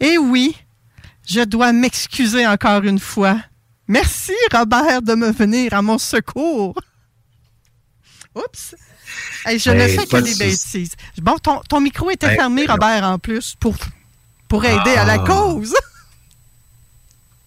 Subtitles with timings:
[0.00, 0.56] Eh oui,
[1.26, 3.38] je dois m'excuser encore une fois.
[3.88, 6.74] Merci, Robert, de me venir à mon secours.
[8.34, 8.74] Oups.
[9.44, 10.94] Hey, je hey, ne fais que des bêtises.
[11.18, 13.76] Bon, ton, ton micro était hey, fermé, Robert, en plus, pour,
[14.48, 15.02] pour aider ah.
[15.02, 15.74] à la cause.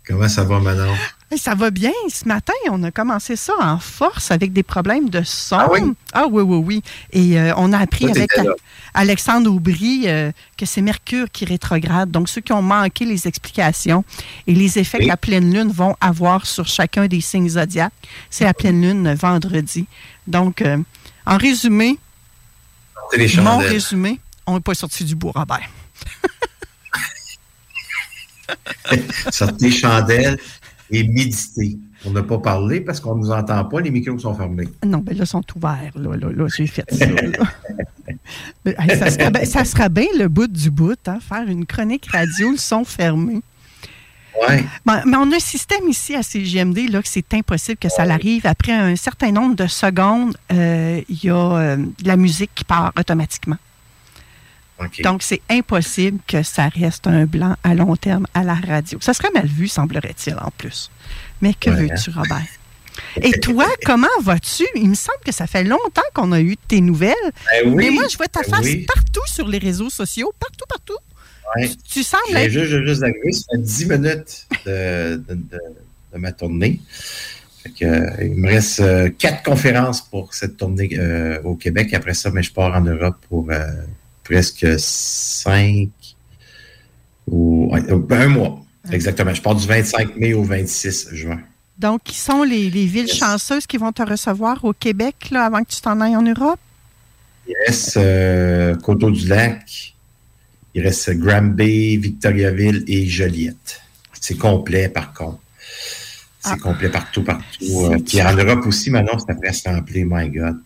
[0.09, 0.95] Comment ça va, Manon?
[1.37, 1.91] Ça va bien.
[2.11, 5.55] Ce matin, on a commencé ça en force avec des problèmes de son.
[5.55, 5.81] Ah oui?
[6.13, 6.83] Ah oui, oui, oui.
[7.13, 8.31] Et euh, on a appris avec
[8.95, 12.09] Alexandre Aubry euh, que c'est Mercure qui rétrograde.
[12.09, 14.03] Donc, ceux qui ont manqué les explications
[14.47, 15.03] et les effets oui.
[15.03, 17.93] que la pleine lune vont avoir sur chacun des signes zodiaques,
[18.31, 19.85] c'est la pleine lune vendredi.
[20.25, 20.77] Donc, euh,
[21.27, 21.99] en résumé,
[23.37, 25.69] mon résumé, on n'est pas sorti du bois, Robert.
[29.31, 30.37] Sortez les chandelles
[30.91, 31.77] et méditer.
[32.05, 34.67] On n'a pas parlé parce qu'on ne nous entend pas, les micros sont fermés.
[34.85, 35.91] Non, mais là, ils sont ouverts.
[35.95, 37.05] Là, là, là j'ai fait ça.
[38.65, 41.65] mais, hey, ça, serait bien, ça serait bien le bout du bout, hein, faire une
[41.65, 43.41] chronique radio, le son fermé.
[44.47, 44.63] Ouais.
[44.85, 48.05] Mais, mais, on a un système ici à CGMD là, que c'est impossible que ça
[48.05, 48.45] l'arrive.
[48.45, 52.63] Après un certain nombre de secondes, il euh, y a euh, de la musique qui
[52.63, 53.57] part automatiquement.
[54.79, 55.03] Okay.
[55.03, 58.97] Donc, c'est impossible que ça reste un blanc à long terme à la radio.
[59.01, 60.89] Ça serait mal vu, semblerait-il, en plus.
[61.41, 61.87] Mais que ouais.
[61.87, 62.45] veux-tu, Robert?
[63.21, 64.65] Et toi, comment vas-tu?
[64.75, 67.13] Il me semble que ça fait longtemps qu'on a eu tes nouvelles.
[67.51, 68.85] Ben oui, Mais moi, je vois ta ben face oui.
[68.85, 70.97] partout sur les réseaux sociaux, partout, partout.
[71.55, 71.67] Ouais.
[71.67, 72.51] Tu, tu sembles être...
[72.51, 75.59] juste, juste arrivé, ça fait 10 minutes de, de, de,
[76.13, 76.79] de ma tournée.
[77.63, 81.93] Fait que, euh, il me reste euh, quatre conférences pour cette tournée euh, au Québec.
[81.93, 83.65] Après ça, mais je pars en Europe pour euh,
[84.29, 85.89] presque cinq
[87.27, 88.61] ou un mois.
[88.91, 89.33] Exactement.
[89.33, 91.39] Je pars du 25 mai au 26 juin.
[91.77, 93.17] Donc, qui sont les, les villes yes.
[93.17, 96.59] chanceuses qui vont te recevoir au Québec là, avant que tu t'en ailles en Europe?
[97.47, 99.95] Yes, euh, Coteau-du-Lac.
[100.75, 103.81] Il reste Granby, Victoriaville et Joliette.
[104.19, 105.39] C'est complet, par contre.
[106.39, 106.57] C'est ah.
[106.57, 107.45] complet partout, partout.
[107.61, 110.03] Euh, puis en Europe aussi, maintenant, c'est presque rempli.
[110.05, 110.57] My God.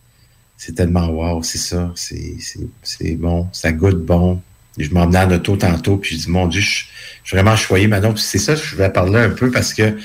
[0.57, 1.91] C'est tellement wow, c'est ça.
[1.95, 3.47] C'est bon.
[3.51, 4.41] Ça goûte bon.
[4.77, 6.85] Je m'emmenais en auto tantôt, puis je dis, mon Dieu, je,
[7.23, 8.15] je suis vraiment choyé maintenant.
[8.15, 9.95] c'est ça je voulais parler un peu parce que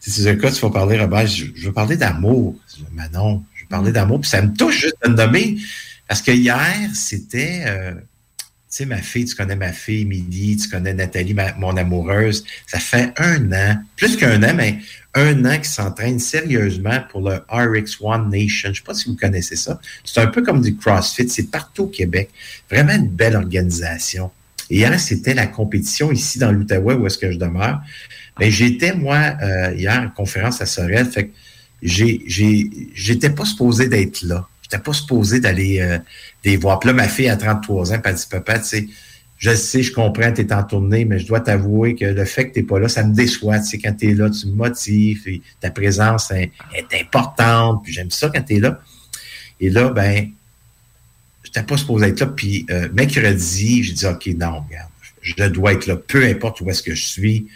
[0.00, 2.56] c'est un cas, tu vas parler, Robert, je, veux parler d'amour.
[2.92, 5.58] Manon, je veux parler d'amour, puis ça me touche juste de me nommer.
[6.06, 7.94] Parce que hier, c'était, euh,
[8.78, 12.44] sais, ma fille, tu connais ma fille, Midi, tu connais Nathalie, ma, mon amoureuse.
[12.66, 14.78] Ça fait un an, plus qu'un an, mais
[15.14, 18.68] un an qu'ils s'entraînent sérieusement pour le RX One Nation.
[18.68, 19.80] Je ne sais pas si vous connaissez ça.
[20.04, 21.28] C'est un peu comme du CrossFit.
[21.28, 22.30] C'est partout au Québec.
[22.70, 24.30] Vraiment une belle organisation.
[24.70, 27.80] Hier, c'était la compétition ici dans l'Outaouais où est-ce que je demeure.
[28.38, 31.06] Mais j'étais, moi, euh, hier, en conférence à Sorel.
[31.06, 31.32] Fait que
[31.82, 34.46] j'étais pas supposé d'être là.
[34.70, 35.98] J'étais pas supposé d'aller euh,
[36.44, 36.78] les voir.
[36.78, 38.88] Puis là, ma fille a 33 ans, elle dit, papa, tu sais,
[39.38, 42.48] je sais, je comprends, tu es en tournée, mais je dois t'avouer que le fait
[42.48, 43.60] que tu n'es pas là, ça me déçoit.
[43.60, 46.50] Tu sais, quand tu es là, tu me motives, et ta présence est,
[47.00, 48.80] importante, puis j'aime ça quand tu es là.
[49.60, 50.28] Et là, ben,
[51.44, 52.26] je n'étais pas supposé être là.
[52.26, 54.90] Puis euh, mercredi, j'ai dit, OK, non, regarde,
[55.22, 57.46] je dois être là, peu importe où est-ce que je suis.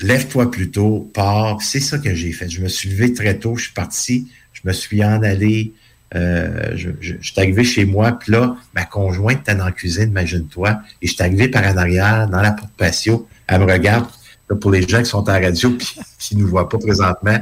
[0.00, 1.60] Lève-toi plus tôt, pars.
[1.62, 2.48] C'est ça que j'ai fait.
[2.48, 5.72] Je me suis levé très tôt, je suis parti, je me suis en allé
[6.14, 9.72] euh, je, je, je, suis arrivé chez moi, puis là, ma conjointe était dans la
[9.72, 13.70] cuisine, imagine-toi, et je suis arrivé par en arrière, dans la porte patio, elle me
[13.70, 14.06] regarde,
[14.48, 16.78] là, pour les gens qui sont à la radio, puis qui ne nous voient pas
[16.78, 17.38] présentement,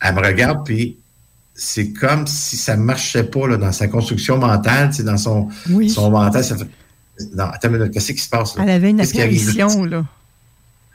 [0.00, 0.98] elle me regarde, puis
[1.54, 5.48] c'est comme si ça ne marchait pas là, dans sa construction mentale, sais, dans son,
[5.70, 5.88] oui.
[5.88, 6.44] son mental.
[6.44, 6.66] Ça fait...
[7.34, 8.56] Non, attends une minute, qu'est-ce qui se passe?
[8.56, 8.64] Là?
[8.64, 10.04] Elle avait une apparition, là.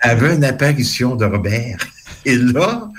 [0.01, 1.77] Elle avait une apparition de Robert.
[2.25, 2.89] Et là,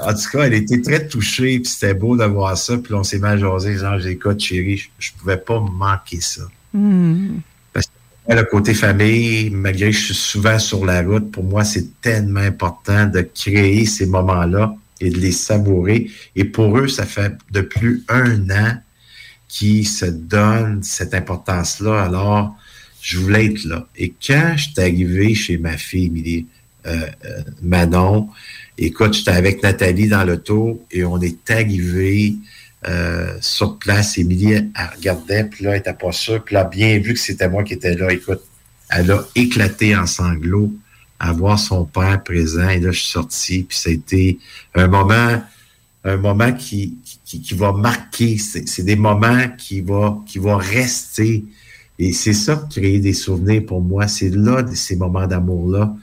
[0.00, 2.76] en tout cas, elle était très touchée, puis c'était beau de voir ça.
[2.78, 6.42] Puis on s'est mal jasé, genre, j'écoute, chérie, je, je pouvais pas manquer ça.
[6.72, 7.38] Mm.
[7.72, 11.64] Parce que le côté famille, malgré que je suis souvent sur la route, pour moi,
[11.64, 16.10] c'est tellement important de créer ces moments-là et de les savourer.
[16.34, 18.78] Et pour eux, ça fait depuis un an
[19.48, 22.02] qu'ils se donnent cette importance-là.
[22.02, 22.56] Alors,
[23.00, 23.86] je voulais être là.
[23.96, 26.46] Et quand je suis arrivé chez ma fille,
[26.86, 28.28] euh, euh, Manon,
[28.78, 32.34] Écoute, j'étais avec Nathalie dans l'auto et on est arrivé
[32.86, 34.18] euh, sur place.
[34.18, 36.44] Émilie, elle regardait, puis là, elle n'était pas sûre.
[36.44, 38.42] Puis là, bien vu que c'était moi qui étais là, écoute,
[38.90, 40.72] elle a éclaté en sanglots
[41.18, 42.68] à voir son père présent.
[42.68, 44.38] Et là, je suis sorti, puis ça a été
[44.74, 45.42] un moment,
[46.04, 48.36] un moment qui, qui, qui va marquer.
[48.36, 51.44] C'est des moments qui vont qui vont rester.
[51.98, 54.06] Et c'est ça, créer des souvenirs pour moi.
[54.06, 55.96] C'est là, ces moments d'amour-là.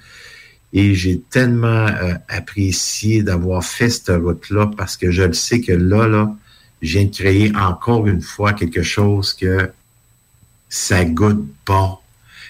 [0.73, 5.71] Et j'ai tellement euh, apprécié d'avoir fait cette route-là parce que je le sais que
[5.71, 6.35] là, là,
[6.81, 9.71] je viens de créer encore une fois quelque chose que
[10.67, 11.97] ça goûte bon,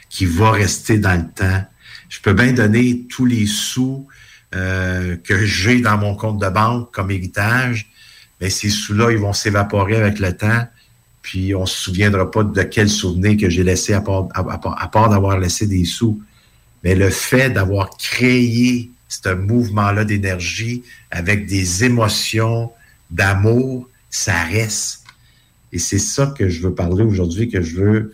[0.10, 1.66] qui va rester dans le temps.
[2.08, 4.08] Je peux bien donner tous les sous
[4.56, 7.92] euh, que j'ai dans mon compte de banque comme héritage,
[8.40, 10.68] mais ces sous-là, ils vont s'évaporer avec le temps,
[11.22, 15.10] puis on se souviendra pas de quel souvenir que j'ai laissé à part, à part
[15.10, 16.22] d'avoir laissé des sous.
[16.84, 22.72] Mais le fait d'avoir créé ce mouvement-là d'énergie avec des émotions,
[23.12, 25.04] d'amour, ça reste.
[25.72, 28.14] Et c'est ça que je veux parler aujourd'hui, que je veux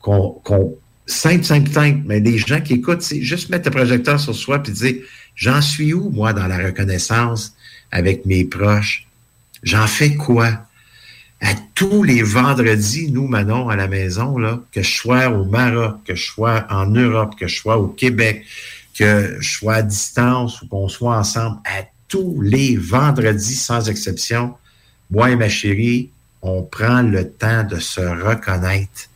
[0.00, 0.76] qu'on, qu'on
[1.06, 4.62] simple, simple, simple, mais les gens qui écoutent, c'est juste mettre le projecteur sur soi
[4.62, 4.94] puis dire,
[5.34, 7.54] j'en suis où, moi, dans la reconnaissance
[7.90, 9.06] avec mes proches?
[9.62, 10.66] J'en fais quoi?
[11.42, 15.96] À tous les vendredis, nous, Manon, à la maison, là, que je sois au Maroc,
[16.04, 18.44] que je sois en Europe, que je sois au Québec,
[18.96, 24.54] que je sois à distance ou qu'on soit ensemble, à tous les vendredis, sans exception,
[25.10, 26.10] moi et ma chérie,
[26.42, 29.08] on prend le temps de se reconnaître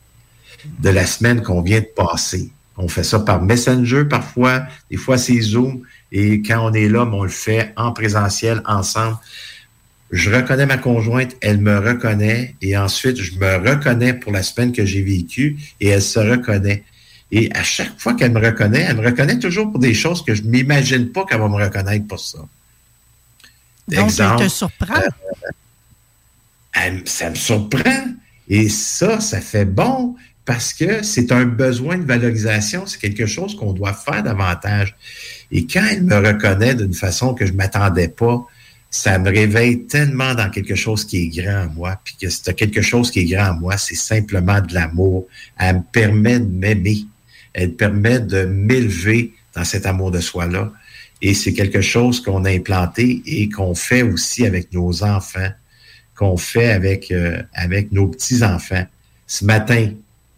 [0.79, 2.51] de la semaine qu'on vient de passer.
[2.75, 5.81] On fait ça par Messenger parfois, des fois c'est Zoom,
[6.11, 9.17] et quand on est là, on le fait en présentiel ensemble
[10.11, 14.71] je reconnais ma conjointe, elle me reconnaît, et ensuite, je me reconnais pour la semaine
[14.71, 16.83] que j'ai vécue, et elle se reconnaît.
[17.31, 20.33] Et à chaque fois qu'elle me reconnaît, elle me reconnaît toujours pour des choses que
[20.33, 22.39] je ne m'imagine pas qu'elle va me reconnaître pour ça.
[23.89, 25.01] Donc, ça te surprend?
[26.77, 28.05] Euh, ça me surprend.
[28.49, 30.15] Et ça, ça fait bon
[30.45, 34.95] parce que c'est un besoin de valorisation, c'est quelque chose qu'on doit faire davantage.
[35.51, 38.45] Et quand elle me reconnaît d'une façon que je ne m'attendais pas,
[38.97, 42.55] ça me réveille tellement dans quelque chose qui est grand à moi, puis que c'est
[42.55, 45.27] quelque chose qui est grand à moi, c'est simplement de l'amour.
[45.59, 47.05] Elle me permet de m'aimer.
[47.53, 50.71] Elle permet de m'élever dans cet amour de soi-là.
[51.21, 55.51] Et c'est quelque chose qu'on a implanté et qu'on fait aussi avec nos enfants,
[56.15, 58.85] qu'on fait avec, euh, avec nos petits-enfants.
[59.27, 59.91] Ce matin,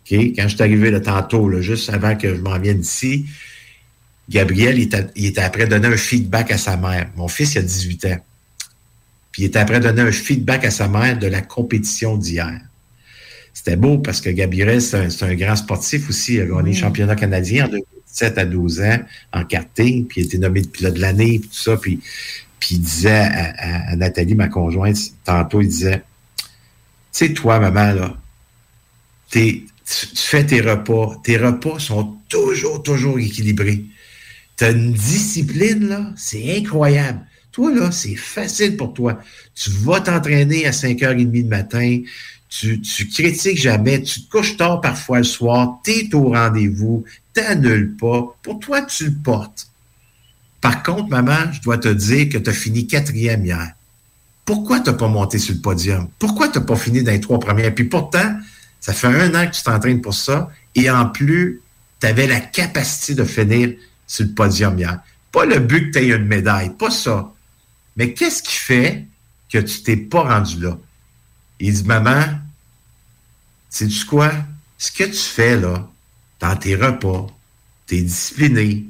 [0.04, 3.26] ok, quand je suis arrivé là, tantôt, là, juste avant que je m'en vienne ici,
[4.30, 7.10] Gabriel, il était, il était après donner un feedback à sa mère.
[7.16, 8.18] Mon fils, il a 18 ans.
[9.32, 12.60] Puis il était après donner un feedback à sa mère de la compétition d'hier.
[13.54, 16.36] C'était beau parce que Gabriel, c'est un, grand sportif aussi.
[16.36, 19.00] Il a gagné championnat canadien en 2017 à 12 ans
[19.34, 21.78] en karting, puis il a été nommé de pilote de l'année, puis tout ça.
[21.78, 22.00] Puis,
[22.60, 26.04] puis il disait à, Nathalie, ma conjointe, tantôt, il disait
[26.38, 28.18] Tu sais, toi, maman, là,
[29.30, 31.20] tu, fais tes repas.
[31.24, 33.86] Tes repas sont toujours, toujours équilibrés.
[34.58, 37.20] Tu as une discipline, là, c'est incroyable.
[37.60, 39.20] Toi, là, c'est facile pour toi.
[39.54, 42.00] Tu vas t'entraîner à 5h30 du matin,
[42.48, 42.80] tu,
[43.14, 47.04] critiques jamais, tu te couches tard parfois le soir, tu es au rendez-vous,
[47.36, 48.34] tu n'annules pas.
[48.44, 49.68] Pour toi, tu le portes.
[50.62, 53.74] Par contre, maman, je dois te dire que tu as fini quatrième hier.
[54.46, 56.08] Pourquoi tu n'as pas monté sur le podium?
[56.18, 57.76] Pourquoi tu n'as pas fini dans les trois premières?
[57.76, 58.38] Puis pourtant,
[58.80, 60.50] ça fait un an que tu t'entraînes pour ça.
[60.76, 61.60] Et en plus,
[62.00, 63.74] tu avais la capacité de finir
[64.08, 65.02] sur le podium hier.
[65.34, 67.34] Pas le but que tu aies une médaille, pas ça.
[68.00, 69.06] Mais qu'est-ce qui fait
[69.52, 70.78] que tu t'es pas rendu là?
[71.60, 72.24] Il dit, maman,
[73.70, 74.32] sais-tu quoi?
[74.78, 75.86] Ce que tu fais là,
[76.40, 77.28] dans tes repas,
[77.88, 78.86] tu es discipliné.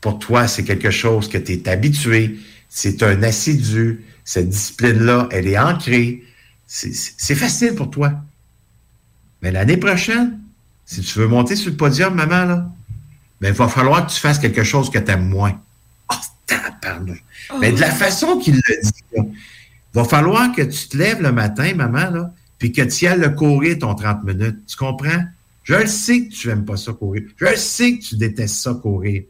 [0.00, 2.38] Pour toi, c'est quelque chose que tu es habitué.
[2.68, 4.04] C'est un assidu.
[4.24, 6.22] Cette discipline-là, elle est ancrée.
[6.68, 8.12] C'est facile pour toi.
[9.42, 10.38] Mais l'année prochaine,
[10.86, 12.70] si tu veux monter sur le podium, maman, là,
[13.40, 15.60] ben, il va falloir que tu fasses quelque chose que tu aimes moins.
[16.52, 17.14] Oh, pardon.
[17.60, 19.24] Mais de la façon qu'il le dit, il
[19.94, 23.30] va falloir que tu te lèves le matin, maman, là, puis que tu ailles le
[23.30, 24.66] courir ton 30 minutes.
[24.66, 25.24] Tu comprends?
[25.64, 27.22] Je le sais que tu n'aimes pas ça courir.
[27.36, 29.22] Je le sais que tu détestes ça courir.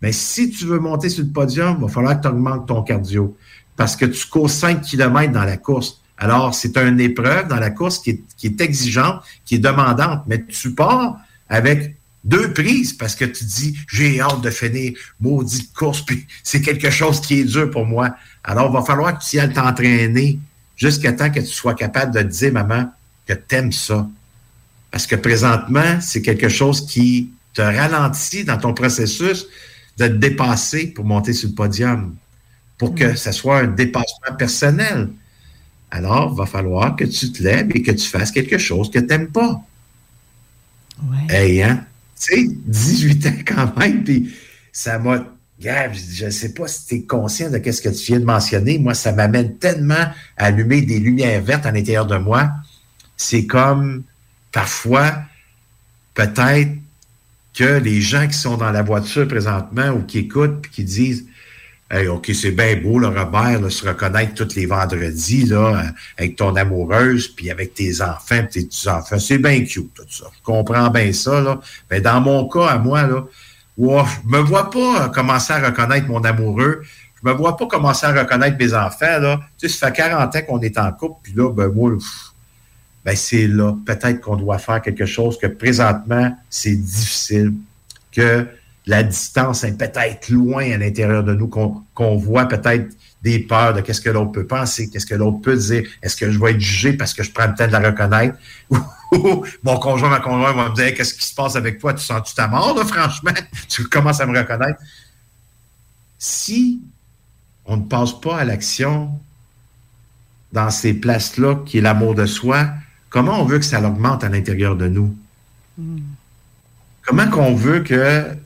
[0.00, 2.82] Mais si tu veux monter sur le podium, il va falloir que tu augmentes ton
[2.82, 3.36] cardio.
[3.76, 6.00] Parce que tu cours 5 km dans la course.
[6.18, 10.22] Alors, c'est une épreuve dans la course qui est, qui est exigeante, qui est demandante.
[10.26, 11.18] Mais tu pars
[11.48, 16.60] avec deux prises parce que tu dis j'ai hâte de finir maudite course puis c'est
[16.60, 18.14] quelque chose qui est dur pour moi.
[18.44, 20.38] Alors il va falloir que tu y ailles t'entraîner
[20.76, 22.92] jusqu'à temps que tu sois capable de te dire maman
[23.26, 24.08] que tu aimes ça.
[24.90, 29.46] Parce que présentement, c'est quelque chose qui te ralentit dans ton processus
[29.98, 32.14] de te dépasser pour monter sur le podium,
[32.78, 35.08] pour que ce soit un dépassement personnel.
[35.90, 38.98] alors il va falloir que tu te lèves et que tu fasses quelque chose que
[38.98, 39.62] tu n'aimes pas.
[41.02, 41.34] Ouais.
[41.34, 41.84] Hey, hein?
[42.20, 44.34] Tu sais, 18 ans quand même, puis
[44.72, 45.24] ça m'a.
[45.60, 48.78] je ne sais pas si tu es conscient de ce que tu viens de mentionner.
[48.78, 52.50] Moi, ça m'amène tellement à allumer des lumières vertes à l'intérieur de moi.
[53.16, 54.04] C'est comme
[54.52, 55.14] parfois,
[56.14, 56.70] peut-être
[57.54, 61.26] que les gens qui sont dans la voiture présentement ou qui écoutent puis qui disent
[62.08, 66.56] OK, c'est bien beau, le Robert, se reconnaître tous les vendredis, là, euh, avec ton
[66.56, 69.18] amoureuse, puis avec tes enfants, tes petits-enfants.
[69.18, 70.24] C'est bien cute, tout ça.
[70.34, 71.60] Je comprends bien ça, là.
[71.90, 73.24] Mais dans mon cas, à moi, là,
[73.76, 76.82] wow, je me vois pas commencer à reconnaître mon amoureux.
[77.22, 79.40] Je me vois pas commencer à reconnaître mes enfants, là.
[79.58, 81.92] Tu sais, ça fait 40 ans qu'on est en couple, puis là, ben, moi,
[83.04, 87.52] ben, c'est là, peut-être qu'on doit faire quelque chose que présentement, c'est difficile,
[88.12, 88.46] que
[88.86, 93.80] la distance est peut-être loin à l'intérieur de nous, qu'on voit peut-être des peurs de
[93.80, 96.60] qu'est-ce que l'autre peut penser, qu'est-ce que l'autre peut dire, est-ce que je vais être
[96.60, 98.36] jugé parce que je prends le temps de la reconnaître,
[99.62, 102.34] mon conjoint, ma conjointe va me dire qu'est-ce qui se passe avec toi, tu sens-tu
[102.34, 103.30] ta mort, là, franchement,
[103.68, 104.80] tu commences à me reconnaître.
[106.18, 106.80] Si
[107.64, 109.10] on ne passe pas à l'action
[110.52, 112.70] dans ces places-là, qui est l'amour de soi,
[113.08, 115.16] comment on veut que ça l'augmente à l'intérieur de nous?
[115.78, 115.98] Hmm.
[117.04, 118.36] Comment qu'on veut que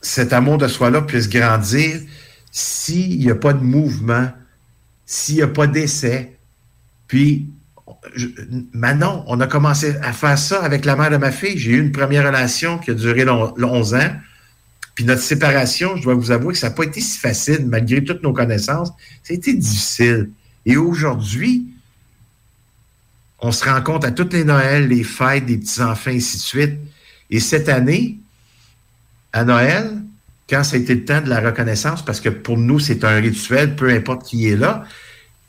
[0.00, 2.00] cet amour de soi-là puisse grandir
[2.50, 4.28] s'il n'y a pas de mouvement,
[5.06, 6.36] s'il n'y a pas d'essai.
[7.06, 7.48] Puis,
[8.72, 11.58] maintenant, on a commencé à faire ça avec la mère de ma fille.
[11.58, 14.10] J'ai eu une première relation qui a duré 11 ans.
[14.94, 18.04] Puis notre séparation, je dois vous avouer que ça n'a pas été si facile, malgré
[18.04, 18.90] toutes nos connaissances.
[19.28, 20.30] Été difficile.
[20.66, 21.66] Et aujourd'hui,
[23.38, 26.42] on se rend compte à toutes les Noëls, les fêtes des petits-enfants, et ainsi de
[26.42, 26.78] suite.
[27.30, 28.19] Et cette année,
[29.32, 29.90] à Noël,
[30.48, 33.20] quand ça a été le temps de la reconnaissance, parce que pour nous, c'est un
[33.20, 34.84] rituel, peu importe qui est là.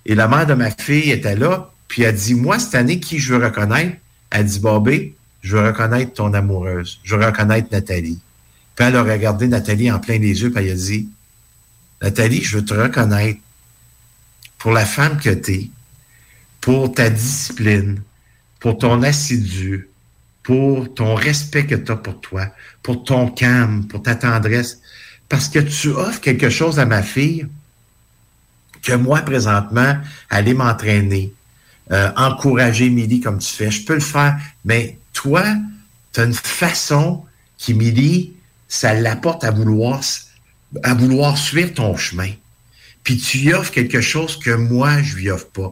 [0.06, 3.20] Et la mère de ma fille était là, puis elle dit, moi, cette année, qui
[3.20, 3.98] je veux reconnaître?
[4.30, 7.00] Elle dit, Bobé, je veux reconnaître ton amoureuse.
[7.04, 8.20] Je veux reconnaître Nathalie.
[8.76, 11.10] Puis elle a regardé Nathalie en plein les yeux, puis elle a dit,
[12.02, 13.40] Nathalie, je veux te reconnaître
[14.58, 15.70] pour la femme que tu es,
[16.62, 18.02] pour ta discipline,
[18.60, 19.90] pour ton assidu,
[20.44, 22.48] pour ton respect que tu as pour toi,
[22.84, 24.82] pour ton calme, pour ta tendresse,
[25.30, 27.48] parce que tu offres quelque chose à ma fille
[28.82, 29.98] que moi, présentement,
[30.30, 31.34] aller m'entraîner,
[31.92, 35.44] euh, encourager Milly comme tu fais, je peux le faire, mais toi,
[36.14, 37.24] tu as une façon
[37.58, 38.34] qui, Milly,
[38.68, 40.02] ça l'apporte à vouloir,
[40.84, 42.32] à vouloir suivre ton chemin.
[43.04, 45.72] Puis tu y offres quelque chose que moi, je lui offre pas.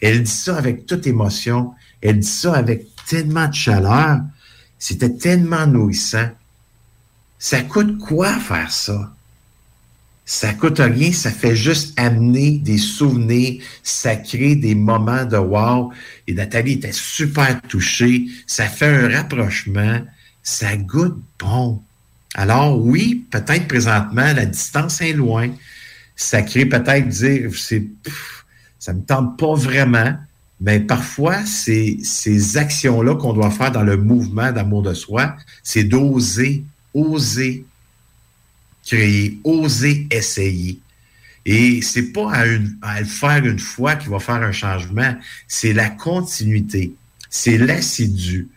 [0.00, 1.72] Elle dit ça avec toute émotion.
[2.00, 4.20] Elle dit ça avec tellement de chaleur.
[4.78, 6.30] C'était tellement nourrissant.
[7.38, 9.12] Ça coûte quoi faire ça?
[10.28, 15.92] Ça coûte rien, ça fait juste amener des souvenirs, ça crée des moments de wow.
[16.26, 20.00] Et Nathalie était super touchée, ça fait un rapprochement,
[20.42, 21.80] ça goûte bon.
[22.34, 25.48] Alors oui, peut-être présentement, la distance est loin.
[26.16, 27.86] Ça crée peut-être dire, c'est,
[28.78, 30.14] ça me tente pas vraiment,
[30.60, 35.84] mais parfois, c'est ces actions-là qu'on doit faire dans le mouvement d'amour de soi, c'est
[35.84, 36.64] d'oser,
[36.94, 37.64] oser
[38.86, 40.80] créer, oser essayer.
[41.44, 45.14] Et c'est pas à, le faire une fois qu'il va faire un changement,
[45.46, 46.94] c'est la continuité.
[47.28, 48.48] C'est l'assidu.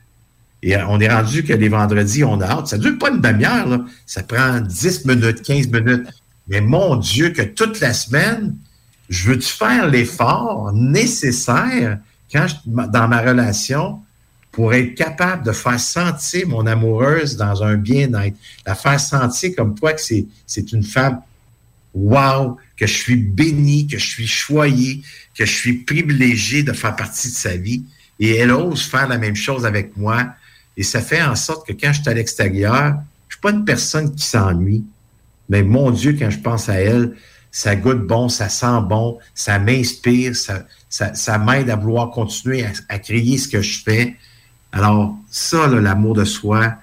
[0.62, 2.68] Et on est rendu que les vendredis, on a hâte.
[2.68, 3.86] Ça ne dure pas une demi-heure.
[4.06, 6.08] Ça prend 10 minutes, 15 minutes.
[6.48, 8.56] Mais mon Dieu, que toute la semaine,
[9.10, 12.00] je veux-tu faire l'effort nécessaire
[12.32, 14.00] quand dans ma relation
[14.52, 18.36] pour être capable de faire sentir mon amoureuse dans un bien-être,
[18.66, 21.22] la faire sentir comme toi que c'est, c'est une femme
[21.94, 25.02] wow, que je suis béni, que je suis choyé,
[25.36, 27.84] que je suis privilégié de faire partie de sa vie.
[28.20, 30.28] Et elle ose faire la même chose avec moi.
[30.78, 32.96] Et ça fait en sorte que quand je suis à l'extérieur,
[33.28, 34.84] je suis pas une personne qui s'ennuie.
[35.48, 37.16] Mais mon Dieu, quand je pense à elle,
[37.52, 42.72] ça goûte bon, ça sent bon, ça m'inspire, ça, ça, m'aide à vouloir continuer à,
[42.90, 44.16] à, créer ce que je fais.
[44.72, 46.76] Alors, ça, l'amour de soi,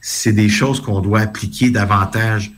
[0.00, 2.52] c'est des choses qu'on doit appliquer davantage.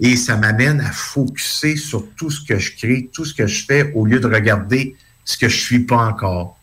[0.00, 3.64] Et ça m'amène à focuser sur tout ce que je crée, tout ce que je
[3.64, 6.58] fais, au lieu de regarder ce que je suis pas encore,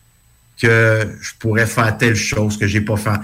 [0.60, 3.18] que je pourrais faire telle chose que j'ai pas fait.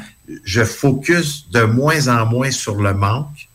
[0.45, 3.49] Je focus de moins en moins sur le manque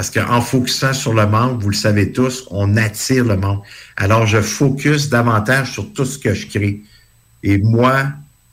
[0.00, 3.62] parce qu'en focusant sur le manque, vous le savez tous, on attire le manque.
[3.98, 6.80] Alors, je focus davantage sur tout ce que je crée.
[7.42, 8.06] Et moi,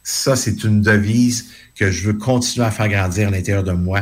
[0.03, 4.01] ça, c'est une devise que je veux continuer à faire grandir à l'intérieur de moi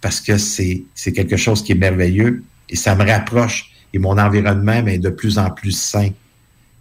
[0.00, 4.86] parce que c'est, quelque chose qui est merveilleux et ça me rapproche et mon environnement
[4.86, 6.10] est de plus en plus sain.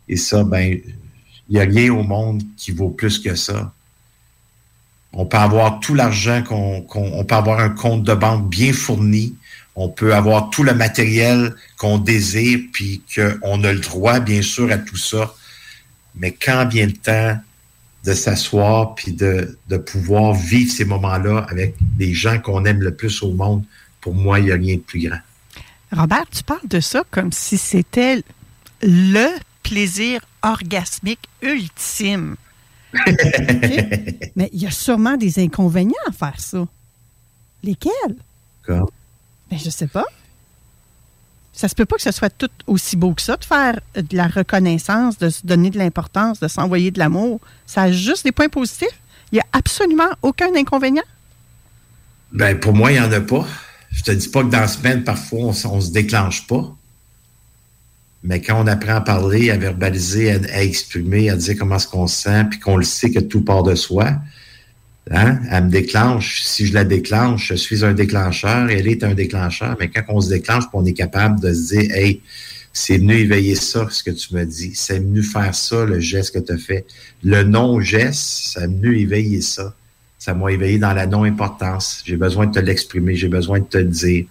[0.07, 0.79] Et ça, ben,
[1.49, 3.73] il n'y a rien au monde qui vaut plus que ça.
[5.11, 8.73] On peut avoir tout l'argent qu'on, qu'on on peut avoir un compte de banque bien
[8.73, 9.35] fourni,
[9.75, 14.71] on peut avoir tout le matériel qu'on désire, puis qu'on a le droit, bien sûr,
[14.71, 15.33] à tout ça.
[16.15, 17.37] Mais quand vient le temps
[18.05, 22.93] de s'asseoir, puis de, de pouvoir vivre ces moments-là avec les gens qu'on aime le
[22.93, 23.63] plus au monde,
[24.01, 25.19] pour moi, il n'y a rien de plus grand.
[25.91, 28.21] Robert, tu parles de ça comme si c'était
[28.81, 29.27] le
[29.63, 32.35] plaisir orgasmique ultime.
[34.35, 36.67] Mais il y a sûrement des inconvénients à faire ça.
[37.63, 38.17] Lesquels?
[39.53, 40.05] Mais je sais pas.
[41.53, 44.17] Ça se peut pas que ce soit tout aussi beau que ça de faire de
[44.17, 47.39] la reconnaissance, de se donner de l'importance, de s'envoyer de l'amour.
[47.67, 48.99] Ça a juste des points positifs.
[49.31, 51.03] Il n'y a absolument aucun inconvénient.
[52.31, 53.45] Ben pour moi, il n'y en a pas.
[53.91, 56.75] Je te dis pas que dans la semaine, parfois, on, ne se déclenche pas.
[58.23, 62.07] Mais quand on apprend à parler, à verbaliser, à, exprimer, à dire comment est-ce qu'on
[62.07, 64.15] se sent, puis qu'on le sait que tout part de soi,
[65.11, 65.39] Hein?
[65.51, 66.43] Elle me déclenche.
[66.43, 69.75] Si je la déclenche, je suis un déclencheur, elle est un déclencheur.
[69.79, 72.21] Mais quand on se déclenche, on est capable de se dire, hey,
[72.71, 74.71] c'est venu éveiller ça, ce que tu me dis.
[74.75, 76.85] C'est venu faire ça, le geste que tu as fait.
[77.23, 79.75] Le non-geste, ça venu éveiller ça.
[80.17, 82.01] Ça m'a éveillé dans la non-importance.
[82.05, 84.25] J'ai besoin de te l'exprimer, j'ai besoin de te le dire.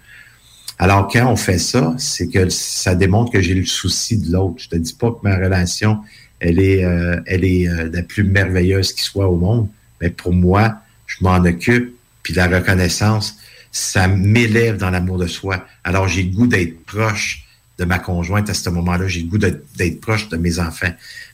[0.79, 4.55] Alors, quand on fait ça, c'est que ça démontre que j'ai le souci de l'autre.
[4.57, 5.99] Je te dis pas que ma relation,
[6.39, 9.67] elle est, euh, elle est euh, la plus merveilleuse qui soit au monde
[10.03, 13.37] mais pour moi, je m'en occupe, puis la reconnaissance,
[13.71, 15.65] ça m'élève dans l'amour de soi.
[15.85, 17.45] Alors, j'ai le goût d'être proche
[17.79, 19.07] de ma conjointe à ce moment-là.
[19.07, 20.91] J'ai le goût d'être proche de mes enfants.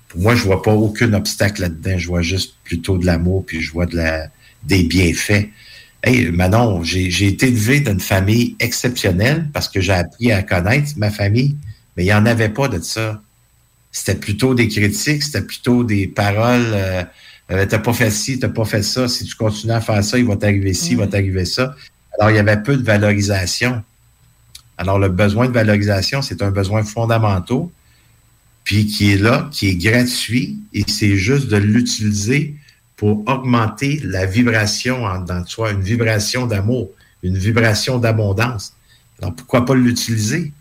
[0.08, 1.97] Pour moi, je vois pas aucun obstacle là-dedans.
[1.97, 4.27] Je vois juste plutôt de l'amour, puis je vois de la,
[4.63, 5.49] des bienfaits.
[6.03, 10.91] Hey, Manon, j'ai été élevé dans une famille exceptionnelle parce que j'ai appris à connaître
[10.97, 11.55] ma famille,
[11.97, 13.19] mais il n'y en avait pas de ça.
[13.91, 17.03] C'était plutôt des critiques, c'était plutôt des paroles euh,
[17.51, 19.07] euh, t'as pas fait ci, t'as pas fait ça.
[19.07, 21.75] Si tu continues à faire ça, il va t'arriver ci, il va t'arriver ça.
[22.19, 23.83] Alors, il y avait peu de valorisation.
[24.77, 27.67] Alors, le besoin de valorisation, c'est un besoin fondamental,
[28.63, 32.55] puis qui est là, qui est gratuit, et c'est juste de l'utiliser
[32.95, 36.89] pour augmenter la vibration en dans toi, une vibration d'amour,
[37.23, 38.73] une vibration d'abondance.
[39.21, 40.51] Alors, pourquoi pas l'utiliser?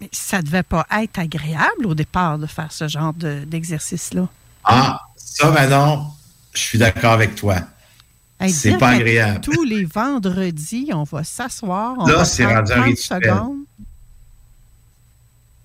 [0.00, 4.28] Mais ça devait pas être agréable au départ de faire ce genre d'exercice-là.
[4.64, 5.00] ah,
[5.34, 6.06] ça, Manon,
[6.52, 7.56] je suis d'accord avec toi.
[8.48, 9.40] c'est pas agréable.
[9.40, 12.06] Tous les vendredis, on va s'asseoir.
[12.06, 13.56] Là, c'est rendu un.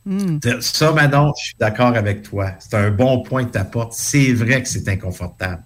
[0.06, 0.40] Hmm.
[0.60, 2.54] Ça, Manon, je suis d'accord avec toi.
[2.58, 3.94] C'est un bon point que tu apportes.
[3.94, 5.62] C'est vrai que c'est inconfortable.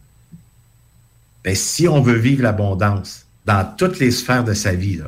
[1.45, 4.99] Mais si on veut vivre l'abondance dans toutes les sphères de sa vie,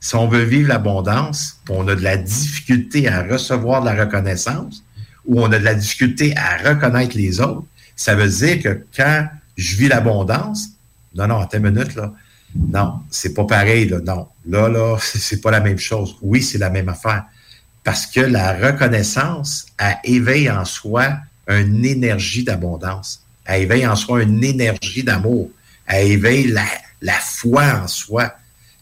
[0.00, 4.82] si on veut vivre l'abondance, on a de la difficulté à recevoir de la reconnaissance
[5.24, 7.64] ou on a de la difficulté à reconnaître les autres,
[8.02, 10.70] ça veut dire que quand je vis l'abondance,
[11.14, 12.12] non, non, attends une minute, là.
[12.56, 14.00] Non, c'est pas pareil, là.
[14.00, 14.26] Non.
[14.48, 16.16] Là, là, c'est pas la même chose.
[16.20, 17.24] Oui, c'est la même affaire.
[17.84, 23.22] Parce que la reconnaissance, elle éveille en soi une énergie d'abondance.
[23.44, 25.50] Elle éveille en soi une énergie d'amour.
[25.86, 26.66] Elle éveille la,
[27.02, 28.34] la foi en soi.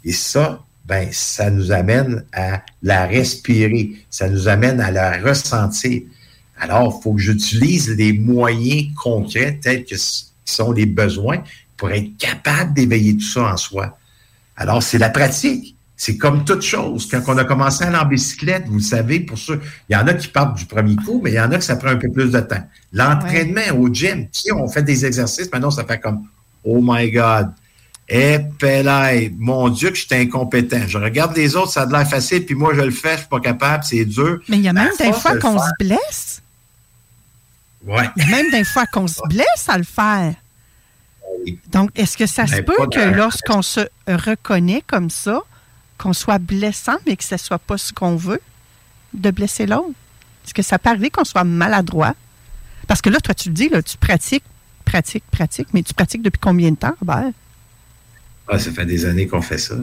[0.02, 3.92] Et ça, ben, ça nous amène à la respirer.
[4.09, 6.02] Ça nous amène à la ressentir.
[6.61, 9.96] Alors, il faut que j'utilise les moyens concrets tels que
[10.44, 11.42] sont les besoins
[11.77, 13.99] pour être capable d'éveiller tout ça en soi.
[14.57, 15.75] Alors, c'est la pratique.
[15.96, 17.09] C'est comme toute chose.
[17.11, 19.96] Quand on a commencé à aller en bicyclette, vous le savez, pour ceux, il y
[19.96, 21.90] en a qui partent du premier coup, mais il y en a que ça prend
[21.90, 22.64] un peu plus de temps.
[22.92, 26.27] L'entraînement au gym, qui ont fait des exercices, maintenant ça fait comme
[26.64, 27.53] Oh my God.
[28.09, 28.38] Eh,
[29.38, 30.81] mon Dieu, que je suis incompétent.
[30.88, 33.29] Je regarde les autres, ça a l'air facile, puis moi, je le fais, je suis
[33.29, 34.40] pas capable, c'est dur.
[34.49, 36.42] Mais il y a même des fois qu'on se blesse.
[37.87, 38.09] Ouais.
[38.31, 40.35] Même des fois qu'on se blesse à le faire.
[41.69, 45.40] Donc, est-ce que ça se peut que lorsqu'on se reconnaît comme ça,
[45.97, 48.40] qu'on soit blessant, mais que ce ne soit pas ce qu'on veut,
[49.14, 49.95] de blesser l'autre?
[50.45, 52.14] Est-ce que ça peut arriver qu'on soit maladroit?
[52.87, 54.45] Parce que là, toi, tu le dis, là, tu pratiques,
[54.85, 57.31] pratiques, pratiques, mais tu pratiques depuis combien de temps, Robert?
[58.49, 59.77] Ah, ça fait des années qu'on fait ça.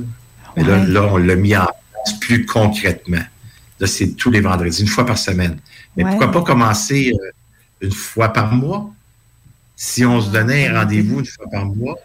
[0.55, 3.23] Mais là, on l'a mis en place plus concrètement.
[3.79, 5.59] Là, c'est tous les vendredis, une fois par semaine.
[5.95, 7.31] Mais pourquoi pas commencer euh,
[7.81, 8.91] une fois par mois?
[9.75, 11.95] Si on se donnait un rendez-vous une fois par mois,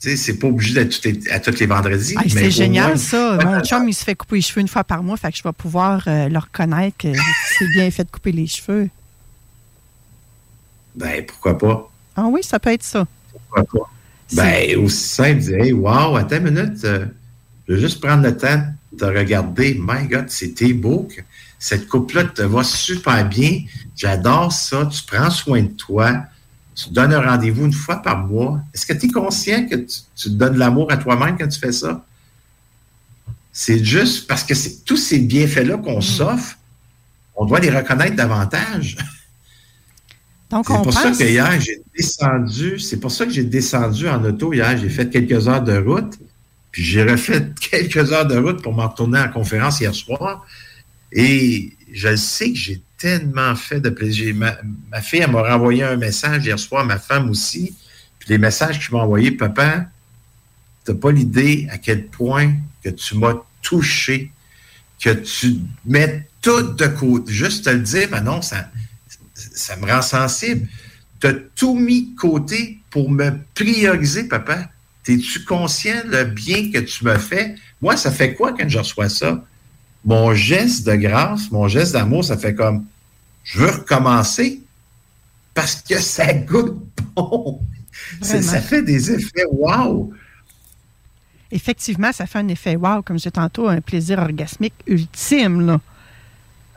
[0.00, 2.16] tu sais, c'est pas obligé d'être à tous les vendredis.
[2.28, 3.38] c'est génial, ça.
[3.44, 5.42] Mon chum, il se fait couper les cheveux une fois par mois, fait que je
[5.42, 7.12] vais pouvoir euh, leur reconnaître que
[7.58, 8.88] c'est bien fait de couper les cheveux.
[10.94, 11.90] Ben, pourquoi pas?
[12.16, 13.06] Ah oui, ça peut être ça.
[13.30, 13.90] Pourquoi pas?
[14.34, 17.06] Ben, aussi simple, dire, hey, wow, attends une minute, euh,
[17.68, 19.78] je vais juste prendre le temps de regarder.
[19.78, 21.08] My God, c'était beau.
[21.62, 23.62] Cette coupe-là te va super bien.
[23.94, 24.84] J'adore ça.
[24.86, 26.24] Tu prends soin de toi.
[26.74, 28.60] Tu te donnes un rendez-vous une fois par mois.
[28.74, 31.70] Est-ce que tu es conscient que tu, te donnes l'amour à toi-même quand tu fais
[31.70, 32.04] ça?
[33.52, 36.02] C'est juste parce que c'est tous ces bienfaits-là qu'on mm.
[36.02, 36.58] s'offre,
[37.36, 38.96] on doit les reconnaître davantage.
[40.50, 44.24] Donc, c'est pour ça que hier, j'ai descendu, c'est pour ça que j'ai descendu en
[44.24, 44.76] auto hier.
[44.78, 46.18] J'ai fait quelques heures de route,
[46.72, 50.44] puis j'ai refait quelques heures de route pour m'en retourner en conférence hier soir.
[51.12, 54.34] Et je sais que j'ai tellement fait de plaisir.
[54.34, 57.74] Ma, fille, elle m'a renvoyé un message hier soir, ma femme aussi.
[58.18, 59.86] Puis les messages que tu m'as envoyés, papa,
[60.84, 64.32] tu n'as pas l'idée à quel point que tu m'as touché,
[65.00, 67.32] que tu mets tout de côté.
[67.32, 68.68] Juste te le dire, ben non, ça,
[69.34, 70.68] ça me rend sensible.
[71.20, 74.68] Tu as tout mis de côté pour me prioriser, papa.
[75.06, 77.56] Es-tu conscient le bien que tu me fais?
[77.80, 79.44] Moi, ça fait quoi quand je reçois ça?
[80.04, 82.84] Mon geste de grâce, mon geste d'amour, ça fait comme
[83.44, 84.60] je veux recommencer
[85.54, 86.82] parce que ça goûte
[87.14, 87.60] bon.
[88.20, 90.12] Ça, fait des effets wow.
[91.50, 95.66] Effectivement, ça fait un effet wow, comme je disais tantôt, un plaisir orgasmique ultime.
[95.66, 95.80] Là.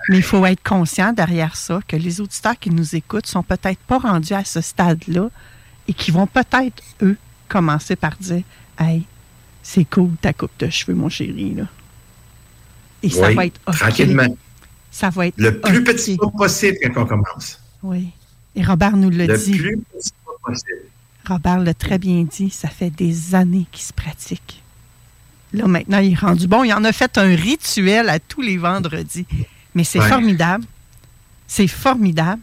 [0.09, 3.79] Mais il faut être conscient derrière ça que les auditeurs qui nous écoutent sont peut-être
[3.79, 5.29] pas rendus à ce stade-là
[5.87, 8.43] et qui vont peut-être, eux, commencer par dire
[8.77, 9.05] Hey,
[9.63, 11.55] c'est cool ta coupe de cheveux, mon chéri.
[11.55, 11.63] Là.
[13.05, 14.35] Et ça va être Tranquillement.
[14.91, 15.35] Ça va être.
[15.37, 17.59] Le plus petit pas possible quand on commence.
[17.83, 18.09] Oui.
[18.55, 19.53] Et Robert nous le, dit.
[19.53, 20.81] Le plus petit pas possible.
[21.27, 24.63] Robert l'a très bien dit, ça fait des années qu'il se pratique.
[25.53, 26.63] Là, maintenant, il est rendu bon.
[26.63, 29.25] Il en a fait un rituel à tous les vendredis.
[29.73, 30.65] Mais c'est formidable.
[31.47, 32.41] C'est formidable.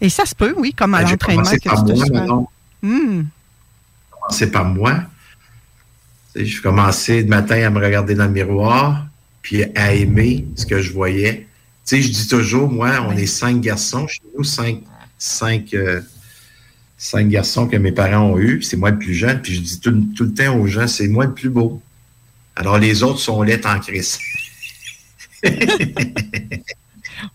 [0.00, 3.26] Et ça se peut, oui, comme à ben, l'entraînement que tu te hmm.
[4.10, 5.02] Commencer par moi.
[6.34, 9.06] Je commençais le matin à me regarder dans le miroir,
[9.42, 11.46] puis à aimer ce que je voyais.
[11.86, 14.80] Tu sais, je dis toujours, moi, on est cinq garçons chez nous, cinq,
[15.18, 16.00] cinq, euh,
[16.96, 18.62] cinq garçons que mes parents ont eus.
[18.62, 21.26] C'est moi le plus jeune, puis je dis tout, le temps aux gens, c'est moi
[21.26, 21.80] le plus beau.
[22.56, 24.18] Alors les autres sont laids en crise.
[25.44, 25.50] oh,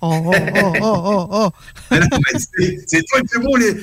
[0.02, 1.52] oh, oh, oh, oh, oh.
[2.88, 3.56] c'est toi le plus beau.
[3.56, 3.76] Les,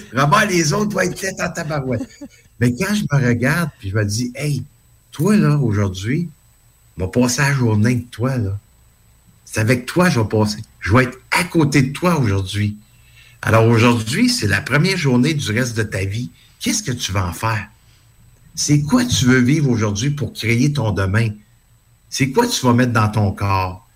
[0.49, 2.09] les autres doivent être laids en tabarouette.
[2.59, 4.65] Mais quand je me regarde, puis je me dis, hey,
[5.17, 6.29] toi, là, aujourd'hui,
[6.99, 8.59] vais passer la journée avec toi, là.
[9.47, 10.59] C'est avec toi que je vais passer.
[10.79, 12.77] Je vais être à côté de toi aujourd'hui.
[13.41, 16.31] Alors aujourd'hui, c'est la première journée du reste de ta vie.
[16.61, 17.67] Qu'est-ce que tu vas en faire?
[18.55, 21.31] C'est quoi tu veux vivre aujourd'hui pour créer ton demain?
[22.11, 23.89] C'est quoi tu vas mettre dans ton corps?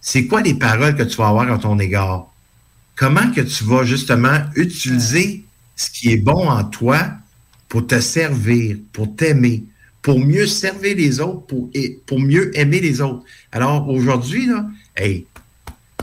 [0.00, 2.26] C'est quoi les paroles que tu vas avoir à ton égard?
[2.94, 7.08] Comment que tu vas justement utiliser ce qui est bon en toi
[7.68, 9.64] pour te servir, pour t'aimer,
[10.02, 11.70] pour mieux servir les autres, pour,
[12.06, 13.22] pour mieux aimer les autres.
[13.52, 15.26] Alors aujourd'hui, là, hey,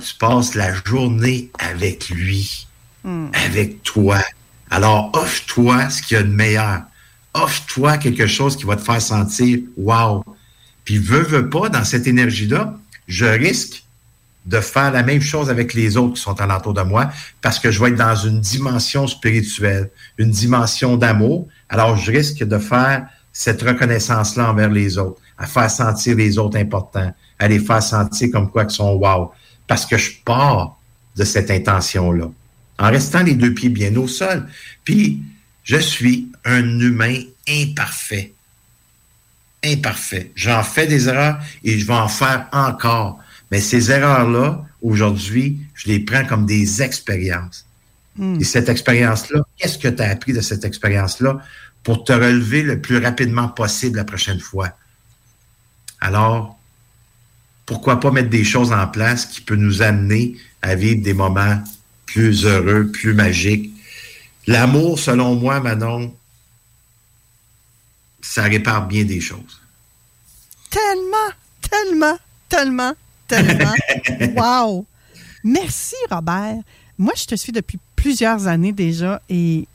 [0.06, 2.68] tu passes la journée avec lui,
[3.04, 3.28] hmm.
[3.34, 4.20] avec toi.
[4.70, 6.84] Alors offre-toi ce qu'il y a de meilleur.
[7.34, 10.24] Offre-toi quelque chose qui va te faire sentir wow.
[10.86, 13.84] Puis veux, veux pas, dans cette énergie-là, je risque
[14.46, 17.10] de faire la même chose avec les autres qui sont alentour de moi
[17.42, 21.48] parce que je vais être dans une dimension spirituelle, une dimension d'amour.
[21.68, 26.58] Alors, je risque de faire cette reconnaissance-là envers les autres, à faire sentir les autres
[26.58, 29.32] importants, à les faire sentir comme quoi qu'ils sont wow.
[29.68, 30.76] Parce que je pars
[31.16, 32.32] de cette intention-là,
[32.80, 34.48] en restant les deux pieds bien au sol.
[34.84, 35.22] Puis,
[35.64, 38.34] je suis un humain imparfait.
[39.64, 40.32] Imparfait.
[40.34, 43.20] J'en fais des erreurs et je vais en faire encore.
[43.52, 47.68] Mais ces erreurs-là, aujourd'hui, je les prends comme des expériences.
[48.16, 48.42] Hmm.
[48.42, 51.40] Et cette expérience-là, qu'est-ce que tu as appris de cette expérience-là?
[51.88, 54.74] Pour te relever le plus rapidement possible la prochaine fois?
[56.02, 56.60] Alors,
[57.66, 61.64] pourquoi pas mettre des choses en place qui peuvent nous amener à vivre des moments
[62.06, 63.72] plus heureux, plus magiques.
[64.48, 66.14] L'amour, selon moi, Manon,
[68.20, 69.62] ça répare bien des choses.
[70.70, 72.20] Tellement, tellement,
[72.50, 72.94] tellement,
[73.30, 73.76] tellement.
[74.36, 74.86] wow!
[75.42, 76.58] Merci, Robert.
[76.98, 79.70] Moi, je te suis depuis plusieurs années déjà et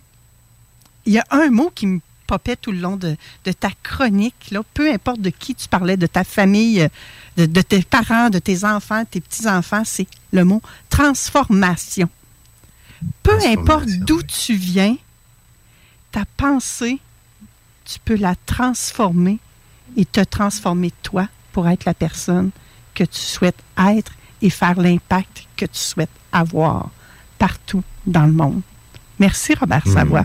[1.07, 3.17] il y a un mot qui me popait tout le long de,
[3.59, 6.88] ta chronique, là, peu importe de qui tu parlais, de ta famille,
[7.37, 12.09] de, de tes parents, de tes enfants, tes petits-enfants, c'est le mot transformation.
[13.23, 14.97] Peu importe d'où tu viens,
[16.11, 17.01] ta pensée,
[17.85, 19.38] tu peux la transformer
[19.97, 22.51] et te transformer toi pour être la personne
[22.95, 26.91] que tu souhaites être et faire l'impact que tu souhaites avoir
[27.38, 28.62] partout dans le monde.
[29.19, 29.87] Merci Robert.
[29.87, 30.25] Savoie.